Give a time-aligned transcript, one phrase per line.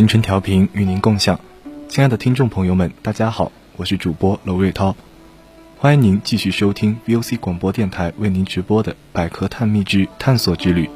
[0.00, 1.38] 青春调频与您共享，
[1.90, 4.96] 亲爱的听众朋友们，大家好，我是主播娄瑞涛，
[5.76, 10.86] 欢迎您继续收听 VOC 广播电台为您直播的《百科探秘之探索之旅》。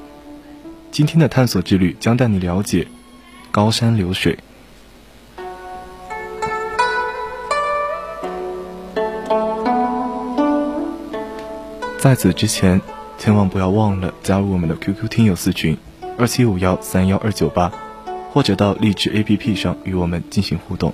[0.91, 2.89] 今天的探索之旅将带你了解
[3.51, 4.39] 高山流水。
[11.99, 12.81] 在此之前，
[13.19, 15.77] 千万不要忘了加入我们的 QQ 听友四群
[16.17, 17.71] 二七五幺三幺二九八。
[18.35, 20.93] 或者到荔枝 APP 上与我们进行互动。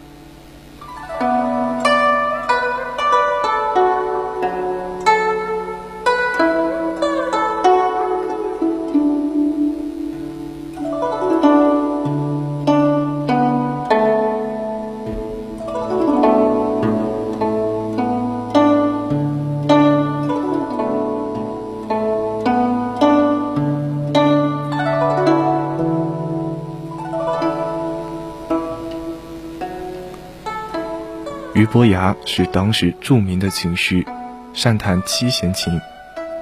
[32.00, 34.06] 牙是当时著名的琴师，
[34.54, 35.78] 善弹七弦琴，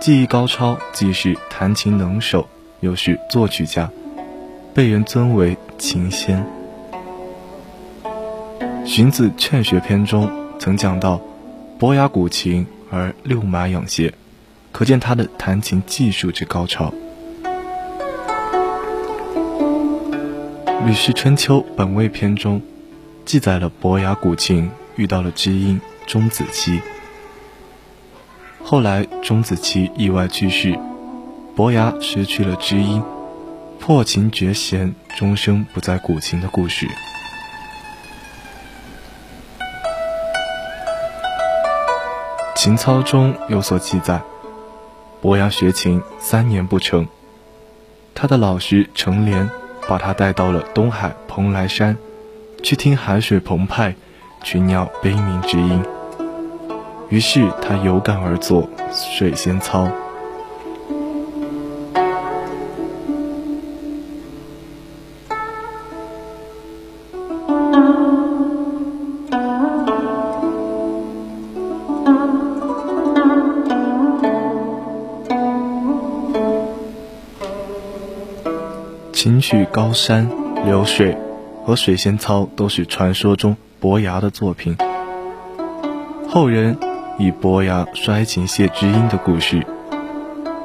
[0.00, 2.48] 技艺高超，既是弹琴能手，
[2.78, 3.90] 又是作曲家，
[4.72, 6.46] 被人尊为琴仙。
[8.86, 10.30] 《荀子·劝学篇》中
[10.60, 11.20] 曾讲到
[11.76, 14.14] ：“伯牙鼓琴而六马养邪”，
[14.70, 16.94] 可见他的弹琴技术之高超。
[20.86, 22.62] 《吕氏春秋·本味篇》中
[23.24, 24.70] 记载了伯牙鼓琴。
[24.98, 26.82] 遇到了知音钟子期，
[28.64, 30.76] 后来钟子期意外去世，
[31.54, 33.00] 伯牙失去了知音，
[33.78, 36.88] 破琴绝弦，终生不再鼓琴的故事。
[42.56, 44.20] 琴操中有所记载，
[45.20, 47.06] 伯牙学琴三年不成，
[48.16, 49.48] 他的老师程莲
[49.86, 51.96] 把他带到了东海蓬莱山，
[52.64, 53.94] 去听海水澎湃。
[54.42, 55.82] 群鸟悲鸣之音，
[57.10, 58.62] 于是他有感而作
[58.92, 59.84] 《水仙操》。
[79.12, 80.30] 琴曲高山
[80.64, 81.18] 流水
[81.64, 83.56] 和《水仙操》都是传说中。
[83.80, 84.76] 伯牙的作品，
[86.28, 86.76] 后人
[87.16, 89.64] 以伯牙摔琴谢知音的故事，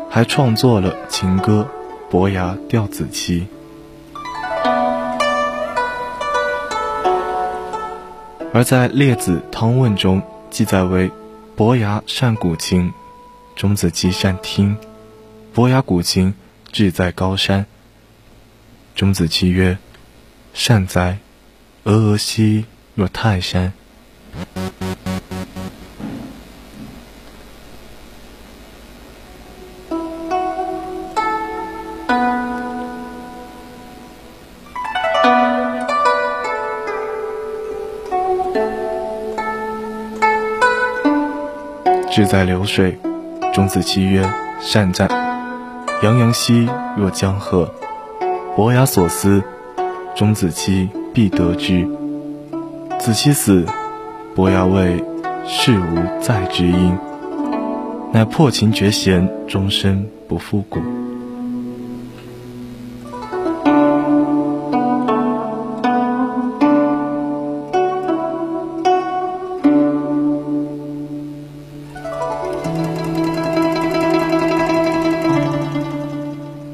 [0.10, 1.68] 还创作了情歌
[2.12, 3.42] 《伯牙吊子期》。
[8.52, 11.12] 而在《列子·汤问》中记载为：
[11.56, 12.92] 伯牙善鼓琴，
[13.56, 14.76] 钟子期善听。
[15.54, 16.34] 伯牙鼓琴
[16.72, 17.68] 志在高山。
[18.96, 19.78] 钟子期曰
[20.56, 21.20] ：“善哉，
[21.84, 22.66] 峨峨兮！”
[22.96, 23.74] 若泰山，
[42.12, 42.96] 志在流水。
[43.52, 44.24] 钟子期曰
[44.62, 45.08] ：“善哉，
[46.04, 47.72] 洋洋兮若江河。”
[48.56, 49.44] 伯牙所思，
[50.16, 52.03] 钟子期必得之。
[53.00, 53.66] 子期死，
[54.34, 55.04] 伯牙谓
[55.46, 56.98] ：“世无再知音。”
[58.14, 60.80] 乃破琴绝弦，终身不复鼓。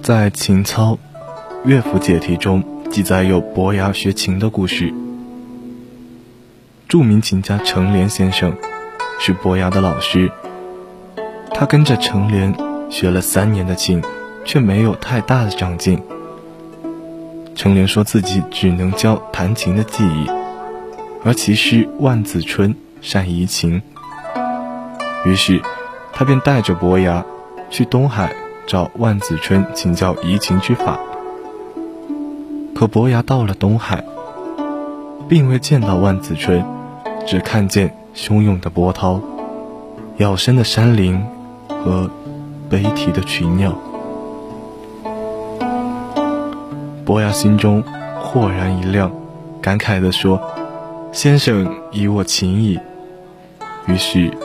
[0.04, 0.98] 在琴操
[1.63, 4.94] 乐府解题中记载有伯牙学琴的故事。
[6.89, 8.57] 著名琴家程莲先生
[9.19, 10.31] 是伯牙的老师，
[11.53, 12.51] 他跟着程莲
[12.89, 14.01] 学了三年的琴，
[14.44, 16.01] 却没有太大的长进。
[17.53, 20.27] 程莲说自己只能教弹琴的技艺，
[21.24, 23.83] 而其师万子春善移琴，
[25.25, 25.62] 于是
[26.12, 27.24] 他便带着伯牙
[27.69, 28.33] 去东海
[28.65, 30.97] 找万子春请教移琴之法。
[32.74, 34.03] 可伯牙到了东海，
[35.27, 36.65] 并未见到万子春，
[37.30, 39.22] 只看见汹涌的波涛、
[40.18, 41.24] 咬深的山林
[41.68, 42.10] 和
[42.72, 43.78] 悲啼的群鸟。
[47.06, 47.84] 伯牙心中
[48.20, 49.12] 豁然一亮，
[49.62, 50.42] 感慨地说
[51.14, 52.80] ：“先生以我情矣。”
[53.86, 54.36] 于是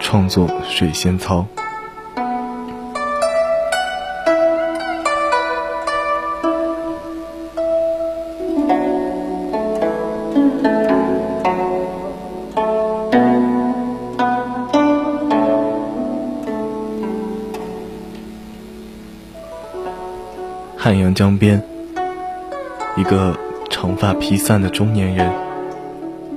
[0.00, 1.44] 创作《水仙操》。
[21.04, 21.62] 阳江边，
[22.96, 25.30] 一个长发披散的中年人，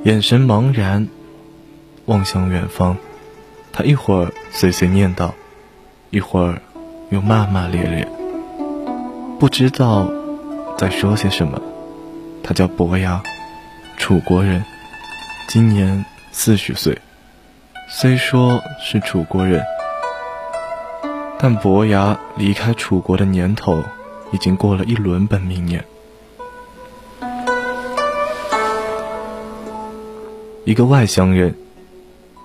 [0.04, 1.08] 眼神茫然，
[2.06, 2.98] 望向远方。
[3.72, 5.32] 他一会儿碎碎念叨，
[6.10, 6.62] 一会儿
[7.12, 8.10] 又骂骂咧咧，
[9.40, 10.10] 不知道
[10.78, 11.62] 在说些什么。
[12.44, 13.24] 他叫伯牙，
[13.96, 14.66] 楚国人，
[15.48, 16.04] 今年
[16.34, 16.98] 四十岁。
[17.90, 19.64] 虽说是楚国人，
[21.40, 23.82] 但伯牙离开楚国的年头。
[24.32, 25.86] 已经过了一轮本命年，
[30.66, 31.56] 一个外乡人，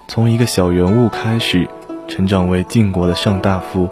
[0.07, 1.69] 从一个小人物开始，
[2.07, 3.89] 成长为晋国的上大夫，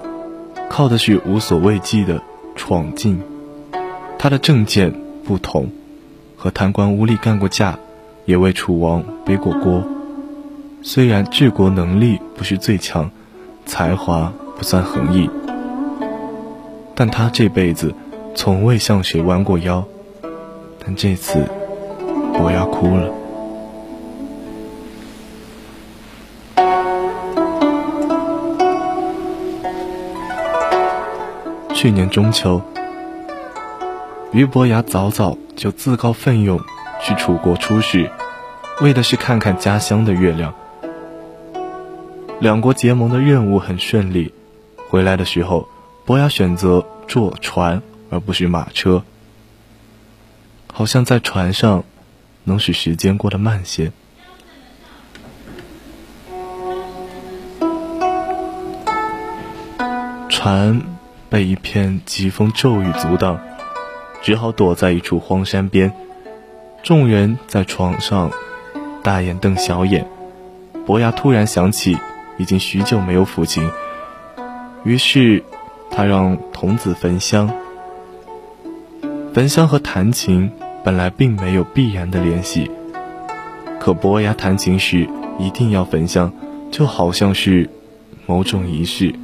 [0.69, 2.23] 靠的是无所畏惧的
[2.55, 3.21] 闯劲。
[4.19, 4.95] 他的政见
[5.25, 5.71] 不同，
[6.37, 7.79] 和贪官污吏干过架，
[8.25, 9.83] 也为楚王背过锅。
[10.83, 13.11] 虽然治国能力不是最强，
[13.67, 15.29] 才华不算横溢。
[17.01, 17.95] 但他这辈子
[18.35, 19.83] 从未向谁弯过腰，
[20.85, 21.47] 但这次
[22.35, 23.11] 伯牙哭了。
[31.73, 32.61] 去年中秋，
[34.33, 36.61] 俞伯牙早早就自告奋勇
[37.01, 38.11] 去楚国出使，
[38.83, 40.53] 为的是看看家乡的月亮。
[42.41, 44.35] 两国结盟的任务很顺利，
[44.91, 45.67] 回来的时候。
[46.11, 49.05] 伯牙选择坐船而不是马车，
[50.73, 51.85] 好像在船上
[52.43, 53.93] 能使时间过得慢些。
[60.29, 60.83] 船
[61.29, 63.39] 被一片疾风骤雨阻挡，
[64.21, 65.95] 只好躲在一处荒山边。
[66.83, 68.33] 众人在床上
[69.05, 70.05] 大眼瞪小眼。
[70.85, 71.97] 伯牙突然想起，
[72.37, 73.71] 已经许久没有抚琴，
[74.83, 75.45] 于是。
[75.91, 77.51] 他让童子焚香，
[79.35, 80.51] 焚香和弹琴
[80.85, 82.71] 本来并没有必然的联系，
[83.79, 85.09] 可伯牙弹琴时
[85.39, 86.33] 一定要焚香，
[86.71, 87.69] 就好像是
[88.27, 89.15] 某种仪式。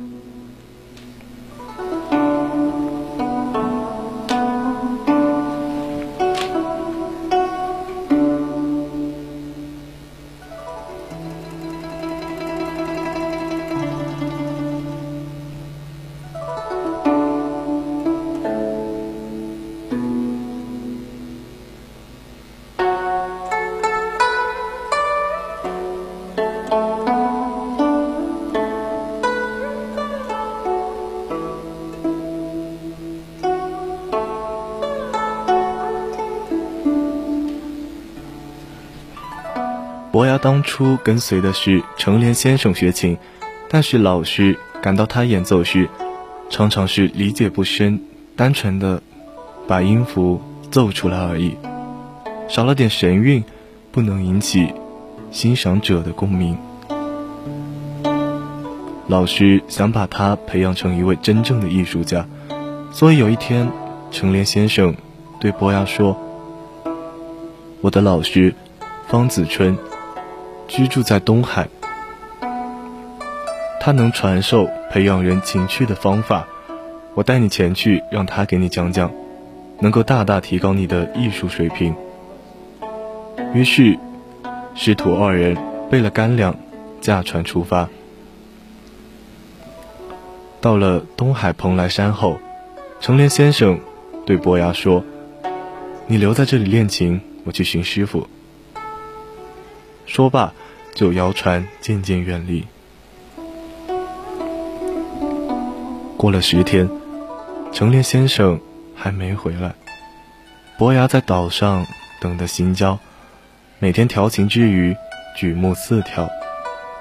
[40.17, 43.19] 伯牙当初跟随的是程莲先生学琴，
[43.69, 45.91] 但是老师感到他演奏时，
[46.49, 48.01] 常常是理解不深，
[48.35, 49.03] 单纯的
[49.69, 51.55] 把音符奏出来而已，
[52.49, 53.45] 少了点神韵，
[53.93, 54.73] 不能引起
[55.31, 56.57] 欣赏者的共鸣。
[59.09, 62.27] 老师想把他培养成一位真正的艺术家，
[62.91, 63.71] 所以有一天，
[64.11, 64.97] 程莲先生
[65.39, 66.19] 对伯牙说
[67.83, 68.55] ：“我的老师
[69.09, 69.77] 方子春。”
[70.69, 71.69] 居住在东海，
[73.81, 76.47] 他能传授培养人情趣的方法。
[77.15, 79.11] 我带你前去，让他给你讲讲，
[79.81, 81.95] 能够大大提高你的艺术水平。
[83.55, 83.99] 于是，
[84.75, 85.57] 师徒二人
[85.91, 86.57] 备了干粮，
[87.01, 87.89] 驾船出发。
[90.61, 92.39] 到了东海蓬莱山后，
[93.01, 93.79] 程莲先生
[94.27, 95.05] 对伯牙说
[96.07, 98.27] ：“你留在这里练琴，我去寻师傅。”
[100.07, 100.53] 说罢，
[100.95, 102.65] 就摇船渐渐远离。
[106.17, 106.89] 过了十天，
[107.73, 108.59] 成莲先生
[108.95, 109.75] 还没回来。
[110.79, 111.87] 伯牙在岛上
[112.21, 112.99] 等得心焦，
[113.79, 114.97] 每天调情之余，
[115.37, 116.29] 举目四眺。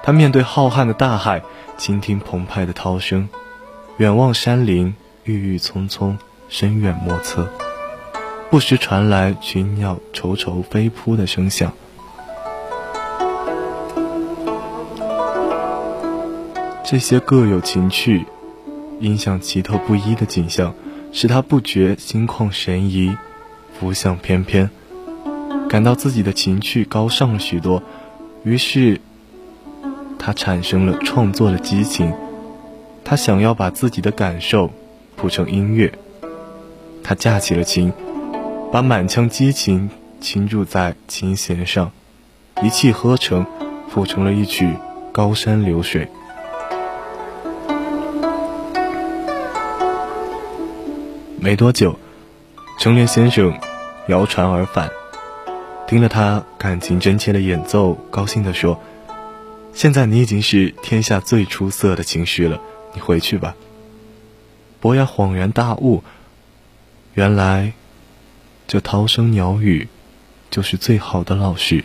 [0.02, 1.42] 他面对浩瀚的大海，
[1.78, 3.28] 倾听澎湃的涛声，
[3.96, 4.94] 远望山林，
[5.24, 7.50] 郁郁葱葱，深远莫测。
[8.50, 11.72] 不时传来群鸟愁愁飞扑的声响。
[16.88, 18.26] 这些各有情趣。
[19.00, 20.72] 音响奇特不一的景象，
[21.10, 23.12] 使他不觉心旷神怡，
[23.74, 24.70] 浮想翩翩，
[25.68, 27.82] 感到自己的情趣高尚了许多。
[28.44, 29.00] 于是，
[30.16, 32.14] 他产生了创作的激情。
[33.04, 34.70] 他想要把自己的感受
[35.16, 35.92] 谱成音乐。
[37.02, 37.92] 他架起了琴，
[38.72, 39.90] 把满腔激情
[40.20, 41.90] 倾注在琴弦上，
[42.62, 43.44] 一气呵成，
[43.90, 44.66] 谱成了一曲
[45.10, 46.04] 《高山流水》。
[51.46, 51.96] 没多久，
[52.76, 53.56] 成莲先生
[54.08, 54.90] 摇船而返，
[55.86, 58.80] 听了他感情真切的演奏，高兴地说
[59.72, 62.60] ：“现在你已经是天下最出色的琴师了，
[62.94, 63.54] 你回去吧。”
[64.82, 66.02] 伯牙恍然大悟，
[67.14, 67.74] 原来
[68.66, 69.86] 这涛声鸟语
[70.50, 71.84] 就是最好的老师。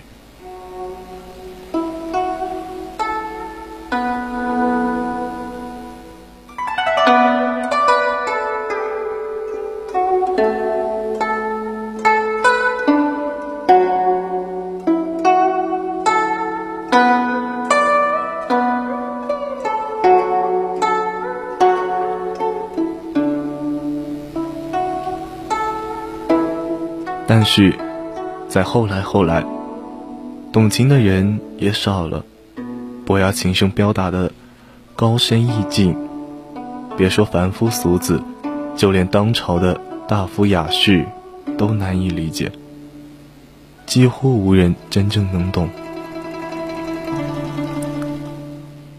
[27.33, 27.73] 但是，
[28.49, 29.45] 在后来后来，
[30.51, 32.25] 懂琴的人也少了。
[33.05, 34.33] 伯牙琴声表达的
[34.97, 35.95] 高深意境，
[36.97, 38.21] 别说凡夫俗子，
[38.75, 41.05] 就连当朝的大夫雅士
[41.57, 42.51] 都难以理解。
[43.85, 45.69] 几乎无人真正能懂。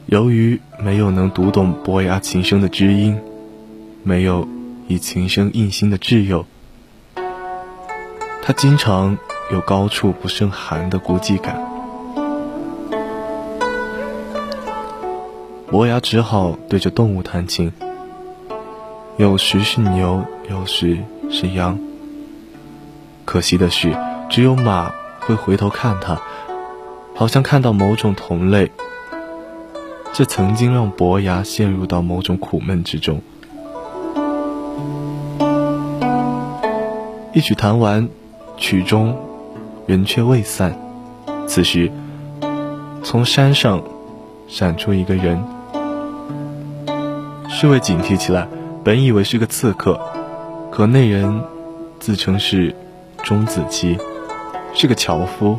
[0.06, 3.14] 由于没有能读懂伯牙琴声的知音，
[4.02, 4.48] 没有
[4.88, 6.46] 以琴声印心的挚友。
[8.44, 9.16] 他经常
[9.52, 11.62] 有高处不胜寒的孤寂感，
[15.68, 17.72] 伯牙只好对着动物弹琴，
[19.16, 20.98] 有时是牛，有时
[21.30, 21.78] 是羊。
[23.24, 23.96] 可惜的是，
[24.28, 26.20] 只有马会回头看他，
[27.14, 28.72] 好像看到某种同类。
[30.12, 33.22] 这曾经让伯牙陷入到某种苦闷之中。
[37.32, 38.08] 一曲弹完。
[38.56, 39.16] 曲终，
[39.86, 40.76] 人却未散。
[41.46, 41.90] 此时，
[43.02, 43.82] 从山上
[44.48, 45.42] 闪出一个人。
[47.48, 48.48] 侍卫警惕起来，
[48.82, 50.00] 本以为是个刺客，
[50.70, 51.42] 可那人
[52.00, 52.74] 自称是
[53.22, 53.98] 钟子期，
[54.74, 55.58] 是个樵夫。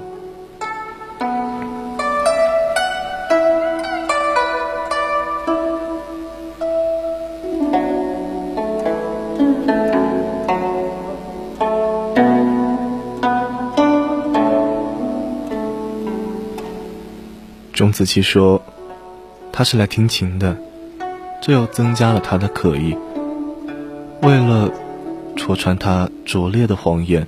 [17.73, 18.61] 钟子期说
[19.51, 20.55] ：“他是来听琴的，
[21.41, 22.95] 这又增加了他的可疑。
[24.21, 24.71] 为了
[25.35, 27.27] 戳穿他拙劣的谎言，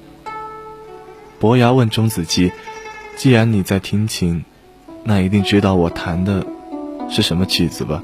[1.40, 2.52] 伯牙问钟子期
[3.18, 4.46] ：‘既然你在听琴，
[5.04, 6.46] 那一定知道我弹的
[7.10, 8.04] 是什么曲子吧？’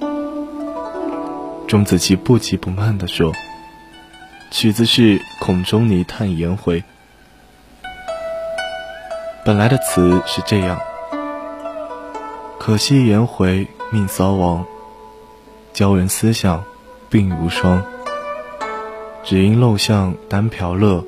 [1.69, 3.31] 钟子期不急不慢地说
[4.49, 6.79] ：‘曲子是《孔中尼叹颜回》。
[9.45, 10.81] 本来的词是这样。’”
[12.63, 14.63] 可惜颜回命骚亡，
[15.73, 16.63] 教人思想
[17.09, 17.81] 鬓如霜。
[19.23, 21.03] 只因陋巷单瓢乐，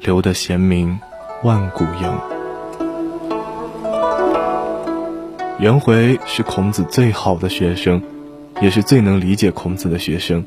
[0.00, 0.98] 留得贤名
[1.44, 2.20] 万古扬。
[5.60, 8.02] 颜回是孔子最好的学生，
[8.60, 10.44] 也是最能理解孔子的学生。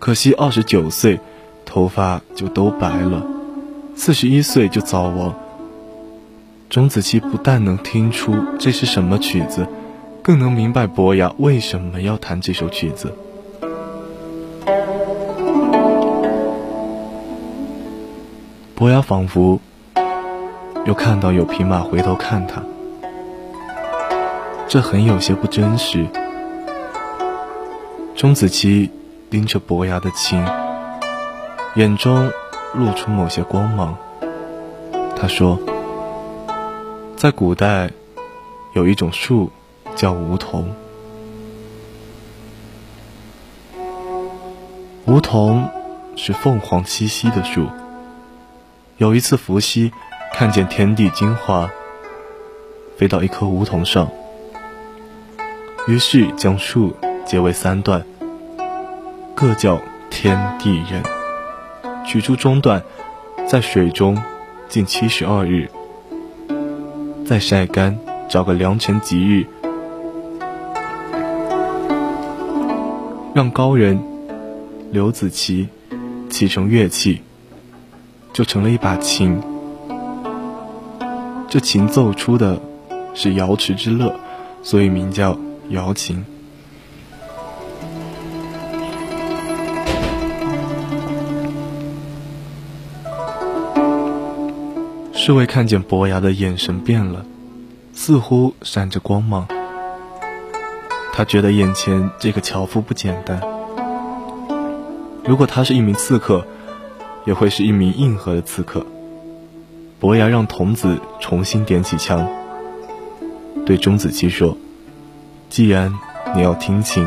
[0.00, 1.20] 可惜二十九岁，
[1.64, 3.24] 头发就都白了，
[3.94, 5.32] 四十一岁就早亡。
[6.74, 9.68] 钟子期不但能听出这是什么曲子，
[10.24, 13.14] 更能明白伯牙为什么要弹这首曲子。
[18.74, 19.60] 伯牙仿佛
[20.84, 22.60] 又看到有匹马回头看他，
[24.66, 26.04] 这很有些不真实。
[28.16, 28.90] 钟子期
[29.30, 30.44] 盯着伯牙的琴，
[31.76, 32.32] 眼中
[32.74, 33.96] 露出某些光芒。
[35.14, 35.56] 他说，
[37.24, 37.90] 在古代，
[38.74, 39.50] 有一种树
[39.96, 40.70] 叫梧桐。
[45.06, 45.66] 梧桐
[46.16, 47.66] 是凤凰栖息的树。
[48.98, 49.90] 有一次，伏羲
[50.34, 51.70] 看见天地精华，
[52.98, 54.06] 飞到一棵梧桐上，
[55.86, 58.04] 于是将树截为三段，
[59.34, 61.02] 各叫天地人。
[62.04, 62.82] 取出中段，
[63.48, 64.22] 在水中
[64.68, 65.70] 浸七十二日，
[67.26, 69.46] 再晒干，找个良辰吉日，
[73.34, 73.98] 让高人
[74.92, 75.68] 刘子琪
[76.28, 77.22] 启成乐器，
[78.34, 79.40] 就成了一把琴。
[81.48, 82.60] 这琴奏出的
[83.14, 84.14] 是瑶池之乐，
[84.62, 85.38] 所以名叫
[85.70, 86.22] 瑶琴。
[95.26, 97.24] 侍卫看见伯牙的眼神变了，
[97.94, 99.48] 似乎闪着光芒。
[101.14, 103.40] 他觉得眼前这个樵夫不简单。
[105.24, 106.46] 如果他是一名刺客，
[107.24, 108.84] 也会是一名硬核的刺客。
[109.98, 112.28] 伯牙让童子重新点起枪，
[113.64, 114.58] 对钟子期说
[115.48, 115.90] ：“既然
[116.36, 117.02] 你要听琴，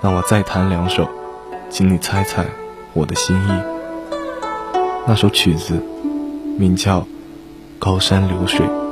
[0.00, 1.06] 那我再弹两首，
[1.68, 2.46] 请你猜猜
[2.94, 3.48] 我的心意。”
[5.06, 5.74] 那首曲子
[6.56, 7.06] 名叫。
[7.78, 8.87] 高山流水。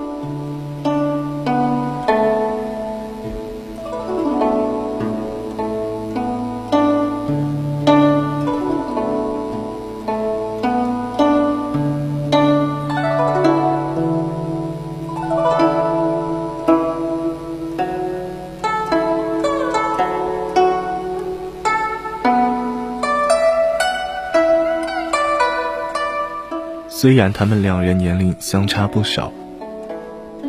[27.07, 29.33] 虽然他们两人年龄相差不少，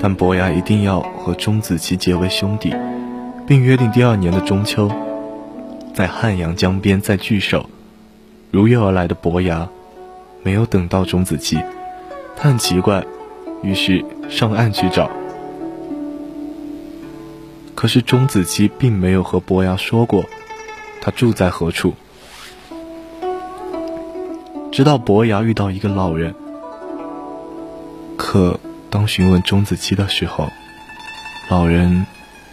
[0.01, 2.73] 但伯牙一定要和钟子期结为兄弟，
[3.45, 4.91] 并约定第二年的中秋，
[5.93, 7.69] 在汉阳江边再聚首。
[8.49, 9.69] 如约而来的伯牙，
[10.41, 11.60] 没有等到钟子期，
[12.36, 13.05] 他很奇怪，
[13.62, 15.12] 于是上岸去找。
[17.75, 20.25] 可是钟子期并没有和伯牙说过，
[21.01, 21.93] 他住在何处。
[24.71, 26.34] 直到伯牙遇到一个老人，
[28.29, 28.59] 可
[28.89, 30.49] 当询问钟子期的时候，
[31.47, 32.05] 老人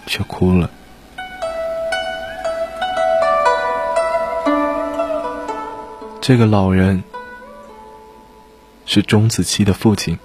[0.06, 0.70] 却哭了。
[6.20, 7.02] 这个老人
[8.86, 10.16] 是钟子期的父亲，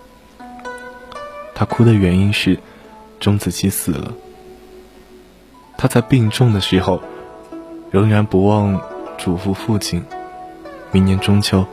[1.55, 2.59] 他哭的原因是
[3.19, 4.13] 钟子期死了。
[5.79, 7.01] 他在病重的时候，
[7.89, 8.79] 仍然不忘
[9.17, 10.05] 嘱咐父亲，
[10.91, 11.65] 明年中秋。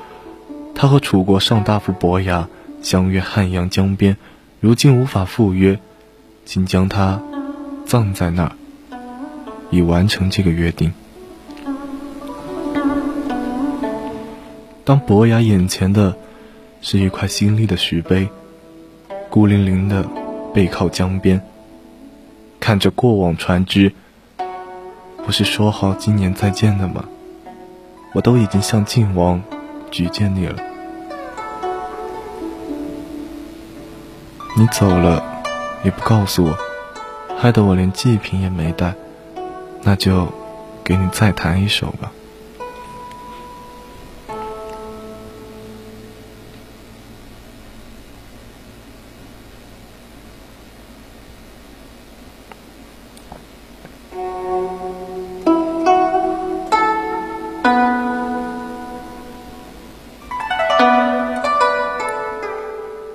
[0.74, 2.48] 他和楚国上大夫伯牙
[2.87, 4.16] 相约汉阳江边，
[4.61, 5.81] 如今无法赴约，
[6.44, 7.20] 请将他
[7.85, 8.53] 葬在那儿，
[9.72, 10.92] 以完成这个约定。
[14.85, 16.16] 当伯牙眼前的
[16.81, 18.29] 是一块新立的石碑，
[19.31, 20.09] 孤零零的
[20.55, 21.42] 背靠江边，
[22.61, 23.92] 看着过往船只，
[25.25, 27.05] 不是说好今年再见的吗？
[28.14, 29.42] 我都已经向晋王。
[29.90, 30.62] 举荐你了，
[34.58, 35.22] 你走了
[35.84, 36.58] 也不告诉我，
[37.38, 38.94] 害得我连祭品也没带，
[39.82, 40.32] 那就
[40.82, 42.10] 给你再弹一首吧。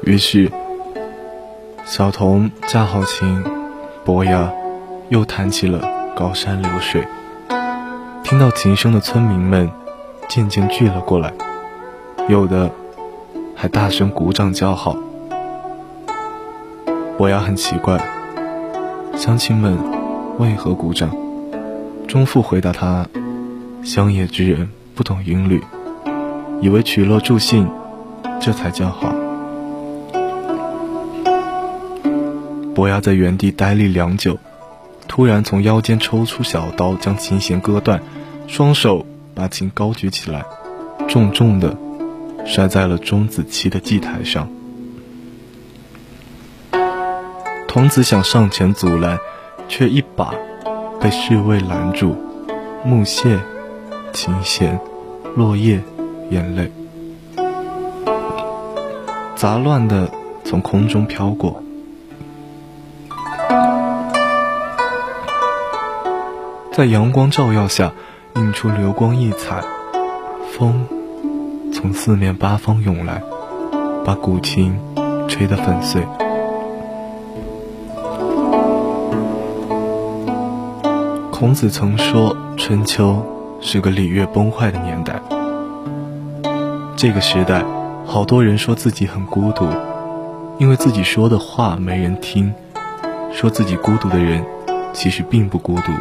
[0.04, 0.51] 于是，
[1.91, 3.43] 小童架好琴，
[4.06, 4.49] 伯牙
[5.10, 5.82] 又弹起了
[6.17, 7.06] 《高山流水》。
[8.23, 9.69] 听到琴声的村民们
[10.30, 11.34] 渐渐聚了过来，
[12.30, 12.71] 有的
[13.58, 14.95] 还大声鼓掌叫好。
[17.17, 18.01] 伯牙很奇怪，
[19.17, 19.77] 乡亲们
[20.38, 21.10] 为何鼓掌？
[22.08, 23.06] 钟父回答他：
[23.84, 25.62] 乡野之人不懂音律，
[26.62, 27.69] 以为取乐助兴，
[28.39, 29.13] 这才叫好。
[32.74, 34.38] 伯牙在原地呆立良久，
[35.08, 38.02] 突然从腰间抽出小刀，将琴弦割断，
[38.48, 39.06] 双手
[39.36, 40.46] 把琴高举起来，
[41.08, 41.78] 重重的
[42.46, 44.48] 摔在了钟子期的祭台上。
[47.68, 49.18] 童子想上前阻拦，
[49.68, 50.34] 却一把
[51.00, 52.16] 被侍卫拦住。
[52.84, 53.40] 木屑、
[54.12, 54.80] 琴弦、
[55.36, 55.80] 落叶、
[56.32, 56.72] 眼泪，
[59.36, 60.10] 杂乱的
[60.44, 61.61] 从空中飘过，
[66.74, 67.92] 在阳光照耀下
[68.36, 69.62] 映出流光溢彩。
[70.54, 70.86] 风
[71.74, 73.22] 从四面八方涌来，
[74.06, 74.80] 把古琴
[75.28, 76.02] 吹得粉碎。
[81.30, 83.22] 孔子曾说，春秋
[83.60, 85.22] 是个礼乐崩坏的年代。
[86.96, 87.66] 这个时代，
[88.06, 89.68] 好多人说自己很孤独，
[90.58, 92.54] 因为自己说的话没人听。
[93.34, 94.46] 说自己孤独的人，
[94.94, 95.92] 其实并不孤独。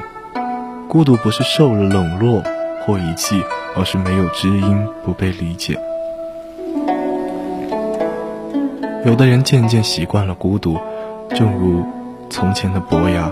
[0.90, 2.42] 孤独不是受了冷落
[2.82, 3.40] 或遗弃，
[3.76, 5.78] 而是没有知音，不被理解。
[9.06, 10.76] 有的人渐渐习惯了孤独，
[11.28, 11.86] 正如
[12.28, 13.30] 从前的伯牙。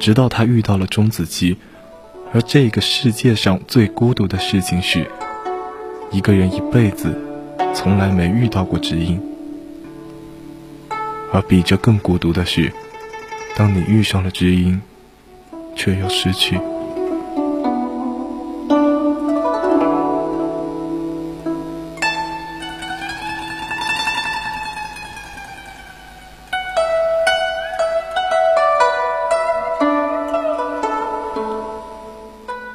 [0.00, 1.58] 直到他遇到了钟子期，
[2.32, 5.06] 而这个世界上最孤独的事情是，
[6.10, 7.14] 一个人一辈子
[7.74, 9.18] 从来没遇到过知音；
[11.30, 12.72] 而比这更孤独的是，
[13.54, 14.80] 当你遇上了知音，
[15.74, 16.58] 却又失去。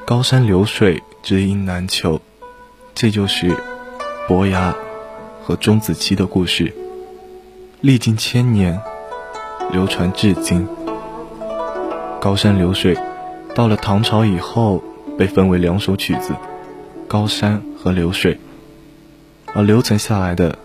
[0.06, 2.20] 高山流水，知音难求，
[2.96, 3.56] 这就是
[4.28, 4.74] 伯牙
[5.44, 6.74] 和钟子期的故事。
[7.82, 8.82] 历经千年，
[9.72, 10.68] 流传至今。
[12.28, 12.94] 高山流水，
[13.56, 14.84] 到了唐朝以后，
[15.18, 16.34] 被分为两首曲子：
[17.08, 18.38] 高山和流水。
[19.54, 20.60] 而留存下来的，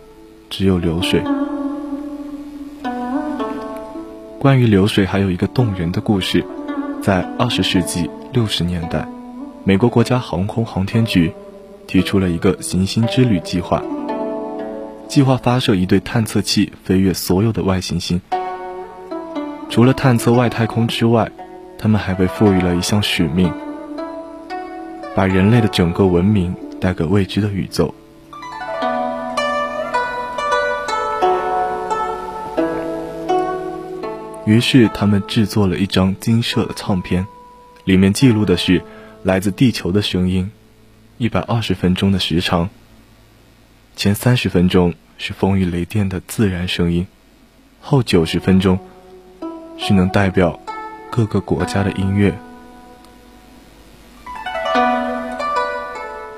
[0.51, 1.23] 只有流水。
[4.41, 6.45] 关于流水，还有一个动人的故事，
[7.01, 9.07] 在二十世纪六十年代。
[9.63, 11.33] 美国国家航空航天局
[11.87, 13.81] 提出了一个行星之旅计划，
[15.07, 18.21] 计划发射一对探测器飞越所有的外行星。
[19.71, 21.31] 除了探测外太空之外，
[21.83, 23.53] 他们还被赋予了一项使命：
[25.17, 27.93] 把人类的整个文明带给未知的宇宙。
[34.47, 37.27] 于是，他们制作了一张金色的唱片，
[37.83, 38.85] 里面记录的是。
[39.25, 40.51] 来自地球的声音，
[41.17, 42.71] 一百二十分钟的时长。
[43.95, 47.07] 前三十分钟是风雨雷电的自然声音，
[47.81, 48.81] 后九十分钟
[49.79, 50.59] 是能代表
[51.13, 52.35] 各个国家的音乐。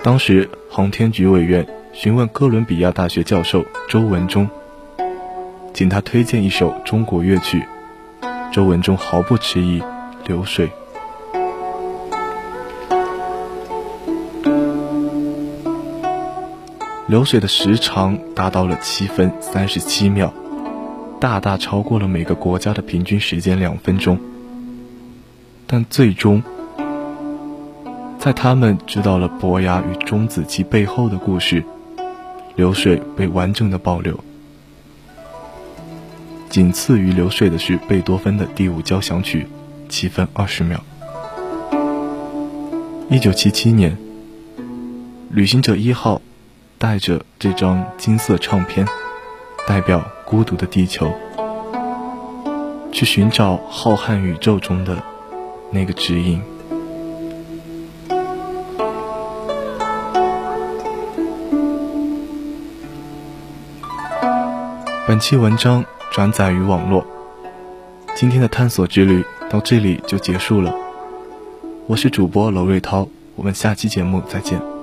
[0.03, 4.51] 当时航天局委员询问哥伦比亚大学教授周文中，
[5.73, 7.65] 请他推荐一首中国乐曲，
[8.53, 9.81] 周文中毫不迟疑，
[10.27, 10.69] 《流水》。
[17.07, 20.35] 流水的时长达到了七分三十七秒，
[21.21, 24.19] 大大超过了每个国家的平均时间两分钟。
[25.75, 26.41] 但最终，
[28.17, 31.65] 在他们知道了伯牙与钟子期背后的故事，
[32.55, 34.17] 流水被完整的保留。
[36.49, 39.49] 仅次于流水的是贝多芬的第五交响曲，
[39.89, 40.81] 七分二十秒。
[43.11, 43.99] 一九七七年，
[45.29, 46.23] 旅行者一号。
[46.79, 48.87] 带着这张金色唱片，
[49.67, 51.11] 代表孤独的地球，
[52.93, 55.03] 去寻找浩瀚宇宙中的
[55.75, 56.41] 那个指引。
[65.07, 67.05] 本期文章转载于网络，
[68.15, 70.73] 今天的探索之旅到这里就结束了。
[71.89, 74.74] 我是主播娄瑞涛，我们下期节目再见。